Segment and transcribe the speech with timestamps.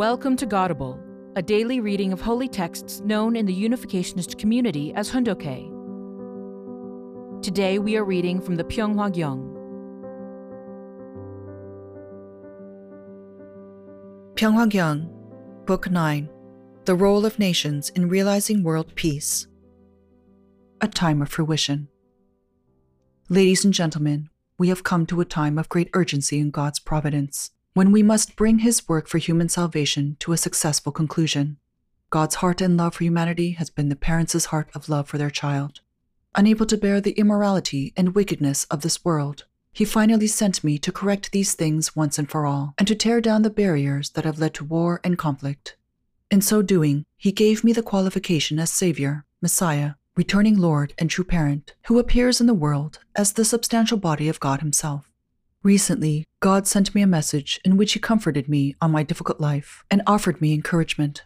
[0.00, 0.98] Welcome to Godable,
[1.36, 5.68] a daily reading of holy texts known in the Unificationist community as Hoondokhae.
[7.42, 9.42] Today we are reading from the Pyeonghwa Gyeong.
[14.36, 16.30] Pyeonghwa Gyeong, Book 9
[16.86, 19.48] The Role of Nations in Realizing World Peace.
[20.80, 21.88] A Time of Fruition.
[23.28, 27.50] Ladies and gentlemen, we have come to a time of great urgency in God's providence
[27.72, 31.56] when we must bring His work for human salvation to a successful conclusion.
[32.10, 35.30] God's heart and love for humanity has been the parents' heart of love for their
[35.30, 35.80] child.
[36.34, 40.90] Unable to bear the immorality and wickedness of this world, He finally sent me to
[40.90, 44.40] correct these things once and for all, and to tear down the barriers that have
[44.40, 45.76] led to war and conflict.
[46.30, 51.24] In so doing, He gave me the qualification as Savior, Messiah, returning Lord, and true
[51.24, 55.09] parent, who appears in the world as the substantial body of God Himself.
[55.62, 59.84] Recently, God sent me a message in which He comforted me on my difficult life
[59.90, 61.22] and offered me encouragement.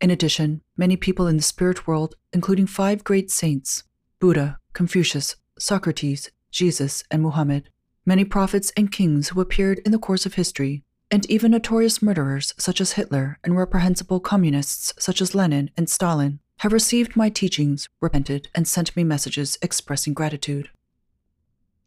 [0.00, 3.82] In addition, many people in the spirit world, including five great saints
[4.20, 7.68] Buddha, Confucius, Socrates, Jesus, and Muhammad,
[8.06, 12.54] many prophets and kings who appeared in the course of history, and even notorious murderers
[12.56, 17.88] such as Hitler and reprehensible communists such as Lenin and Stalin, have received my teachings,
[18.00, 20.70] repented, and sent me messages expressing gratitude.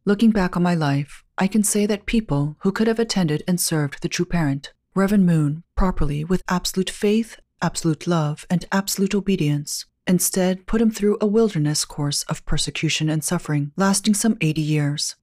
[0.08, 3.60] Looking back on my life, I can say that people who could have attended and
[3.60, 9.86] served the true parent, Reverend Moon, properly with absolute faith, absolute love, and absolute obedience,
[10.08, 15.18] instead put him through a wilderness course of persecution and suffering lasting some 80 years.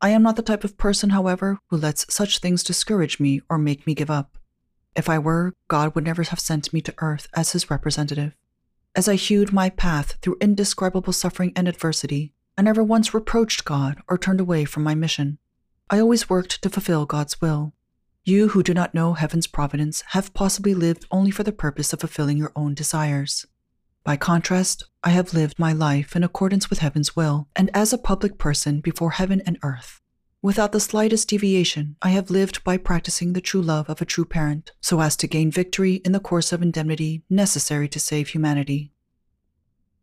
[0.00, 3.58] I am not the type of person, however, who lets such things discourage me or
[3.58, 4.38] make me give up.
[4.96, 8.34] If I were, God would never have sent me to earth as his representative.
[8.96, 14.02] As I hewed my path through indescribable suffering and adversity, I never once reproached God
[14.06, 15.38] or turned away from my mission.
[15.88, 17.72] I always worked to fulfill God's will.
[18.22, 22.00] You who do not know heaven's providence have possibly lived only for the purpose of
[22.00, 23.46] fulfilling your own desires.
[24.04, 27.98] By contrast, I have lived my life in accordance with heaven's will and as a
[27.98, 30.02] public person before heaven and earth.
[30.42, 34.26] Without the slightest deviation, I have lived by practicing the true love of a true
[34.26, 38.92] parent so as to gain victory in the course of indemnity necessary to save humanity.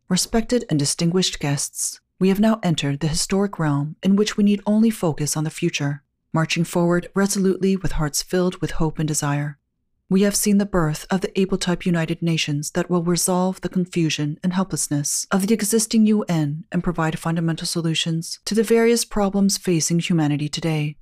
[0.08, 4.60] Respected and distinguished guests, we have now entered the historic realm in which we need
[4.66, 6.02] only focus on the future,
[6.32, 9.58] marching forward resolutely with hearts filled with hope and desire.
[10.10, 13.68] We have seen the birth of the Abel type United Nations that will resolve the
[13.68, 19.58] confusion and helplessness of the existing UN and provide fundamental solutions to the various problems
[19.58, 20.96] facing humanity today.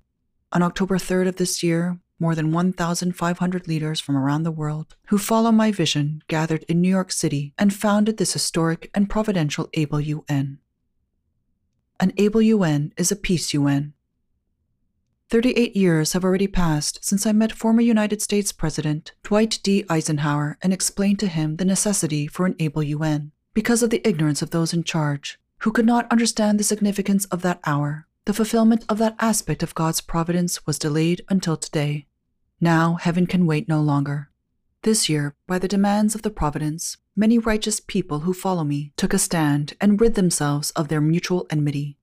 [0.52, 5.18] On October 3rd of this year, more than 1,500 leaders from around the world who
[5.18, 10.00] follow my vision gathered in New York City and founded this historic and providential Abel
[10.00, 10.58] UN.
[11.98, 13.94] An Abel UN is a peace UN.
[15.30, 19.82] 38 years have already passed since I met former United States President Dwight D.
[19.88, 24.42] Eisenhower and explained to him the necessity for an Abel UN because of the ignorance
[24.42, 28.06] of those in charge who could not understand the significance of that hour.
[28.26, 32.06] The fulfillment of that aspect of God's providence was delayed until today.
[32.60, 34.28] Now heaven can wait no longer.
[34.82, 39.14] This year, by the demands of the providence, many righteous people who follow me took
[39.14, 41.96] a stand and rid themselves of their mutual enmity.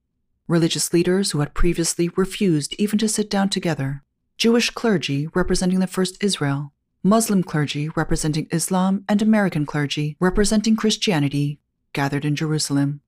[0.48, 4.04] Religious leaders who had previously refused even to sit down together,
[4.38, 11.60] Jewish clergy representing the First Israel, Muslim clergy representing Islam, and American clergy representing Christianity
[11.94, 13.02] gathered in Jerusalem.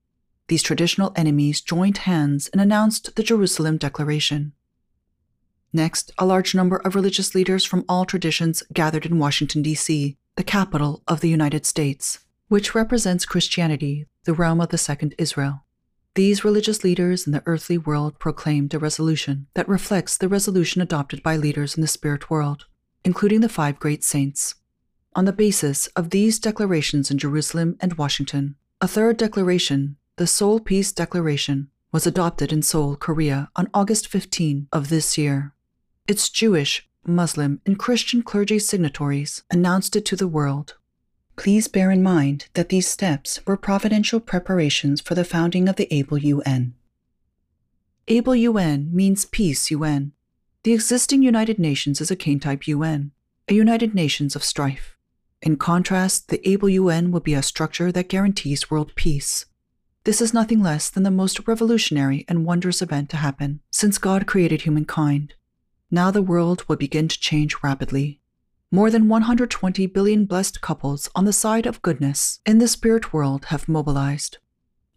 [0.47, 4.53] These traditional enemies joined hands and announced the Jerusalem Declaration.
[5.73, 10.43] Next, a large number of religious leaders from all traditions gathered in Washington, D.C., the
[10.43, 12.19] capital of the United States,
[12.49, 15.63] which represents Christianity, the realm of the Second Israel.
[16.15, 21.23] These religious leaders in the earthly world proclaimed a resolution that reflects the resolution adopted
[21.23, 22.65] by leaders in the spirit world,
[23.03, 24.55] including the five great saints.
[25.15, 30.59] On the basis of these declarations in Jerusalem and Washington, a third declaration, the Seoul
[30.59, 35.53] Peace Declaration, was adopted in Seoul, Korea on August 15 of this year.
[36.09, 40.75] Its Jewish, Muslim, and Christian clergy signatories announced it to the world.
[41.35, 45.93] Please bear in mind that these steps were providential preparations for the founding of the
[45.93, 46.73] Abel UN.
[48.07, 50.13] Abel UN means Peace UN.
[50.63, 53.11] The existing United Nations is a Cain type UN,
[53.47, 54.95] a United Nations of strife.
[55.41, 59.45] In contrast, the Abel UN will be a structure that guarantees world peace.
[60.05, 64.27] This is nothing less than the most revolutionary and wondrous event to happen since God
[64.27, 65.33] created humankind.
[65.91, 68.19] Now the world will begin to change rapidly.
[68.71, 73.45] More than 120 billion blessed couples on the side of goodness in the spirit world
[73.45, 74.39] have mobilized.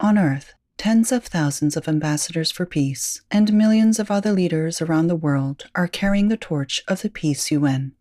[0.00, 5.08] On earth, tens of thousands of ambassadors for peace and millions of other leaders around
[5.08, 7.92] the world are carrying the torch of the Peace UN.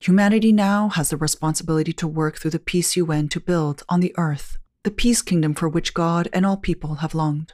[0.00, 4.14] Humanity now has the responsibility to work through the Peace UN to build on the
[4.16, 7.52] earth the peace kingdom for which God and all people have longed.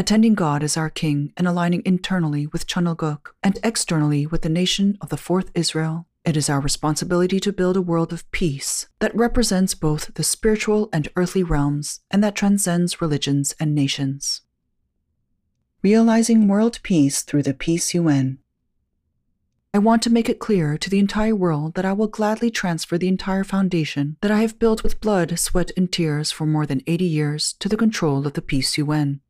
[0.00, 4.96] Attending God as our King and aligning internally with Chunilguk and externally with the nation
[5.02, 9.14] of the Fourth Israel, it is our responsibility to build a world of peace that
[9.14, 14.40] represents both the spiritual and earthly realms and that transcends religions and nations.
[15.82, 18.38] Realizing world peace through the Peace UN.
[19.74, 22.96] I want to make it clear to the entire world that I will gladly transfer
[22.96, 26.80] the entire foundation that I have built with blood, sweat, and tears for more than
[26.86, 29.20] 80 years to the control of the Peace UN.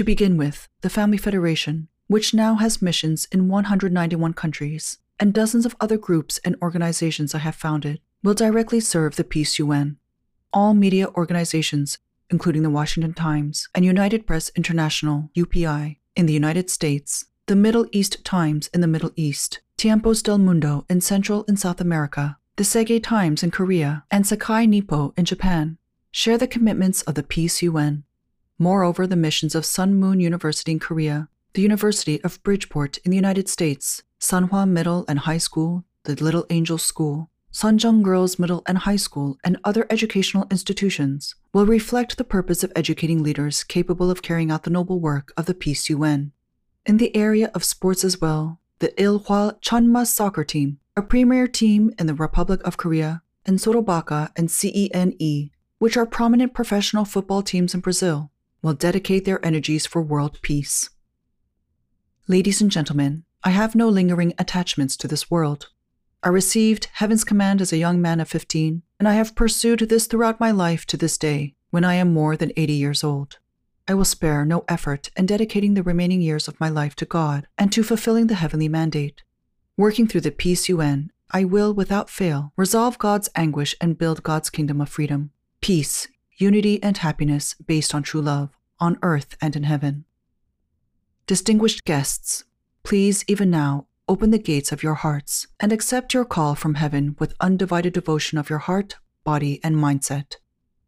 [0.00, 5.66] To begin with, the Family Federation, which now has missions in 191 countries, and dozens
[5.66, 9.98] of other groups and organizations I have founded, will directly serve the Peace UN.
[10.54, 11.98] All media organizations,
[12.30, 17.86] including the Washington Times and United Press International, UPI, in the United States, the Middle
[17.92, 22.64] East Times in the Middle East, Tiempos del Mundo in Central and South America, the
[22.64, 25.76] Segye Times in Korea, and Sekai Nippo in Japan
[26.10, 28.04] share the commitments of the Peace UN.
[28.62, 33.16] Moreover, the missions of Sun Moon University in Korea, the University of Bridgeport in the
[33.16, 38.76] United States, Sunhwa Middle and High School, the Little Angel School, Sunjung Girls Middle and
[38.76, 44.20] High School, and other educational institutions will reflect the purpose of educating leaders capable of
[44.20, 46.32] carrying out the noble work of the Peace UN.
[46.84, 51.94] In the area of sports as well, the Ilhwa Chunma soccer team, a premier team
[51.98, 57.72] in the Republic of Korea, and Sorocaba and CENE, which are prominent professional football teams
[57.72, 58.30] in Brazil,
[58.62, 60.90] will dedicate their energies for world peace.
[62.28, 65.68] Ladies and gentlemen, I have no lingering attachments to this world.
[66.22, 70.06] I received heaven's command as a young man of 15, and I have pursued this
[70.06, 73.38] throughout my life to this day, when I am more than 80 years old.
[73.88, 77.48] I will spare no effort in dedicating the remaining years of my life to God
[77.56, 79.22] and to fulfilling the heavenly mandate.
[79.76, 84.50] Working through the Peace UN, I will, without fail, resolve God's anguish and build God's
[84.50, 85.30] kingdom of freedom,
[85.60, 86.06] peace,
[86.40, 90.04] unity, and happiness based on true love, on earth and in heaven.
[91.26, 92.44] Distinguished guests,
[92.82, 97.14] please even now open the gates of your hearts and accept your call from heaven
[97.20, 100.36] with undivided devotion of your heart, body, and mindset.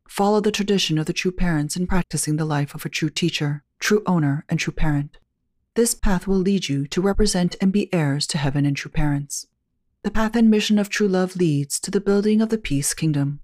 [0.09, 3.63] Follow the tradition of the true parents in practicing the life of a true teacher,
[3.79, 5.19] true owner, and true parent.
[5.75, 9.47] This path will lead you to represent and be heirs to heaven and true parents.
[10.03, 13.41] The path and mission of true love leads to the building of the peace kingdom.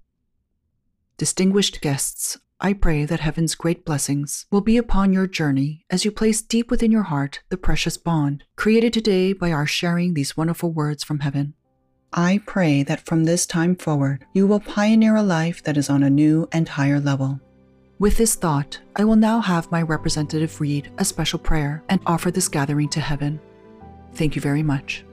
[1.19, 6.11] Distinguished guests, I pray that heaven's great blessings will be upon your journey as you
[6.11, 10.71] place deep within your heart the precious bond created today by our sharing these wonderful
[10.71, 11.55] words from heaven.
[12.13, 16.03] I pray that from this time forward, you will pioneer a life that is on
[16.03, 17.41] a new and higher level.
[17.99, 22.31] With this thought, I will now have my representative read a special prayer and offer
[22.31, 23.41] this gathering to heaven.
[24.13, 25.03] Thank you very much.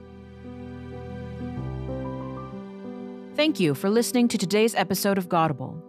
[3.35, 5.83] Thank you for listening to today's episode of Godable.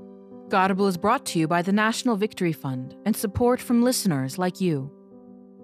[0.49, 4.61] Godable is brought to you by the National Victory Fund and support from listeners like
[4.61, 4.91] you.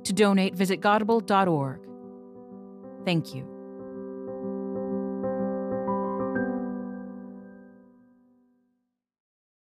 [0.05, 1.81] To donate, visit godable.org.
[3.07, 3.54] Thank you.